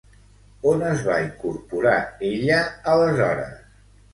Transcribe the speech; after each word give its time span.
On 0.69 0.85
es 0.91 1.03
va 1.09 1.17
incorporar 1.25 1.93
ella 2.33 2.59
aleshores? 2.95 3.57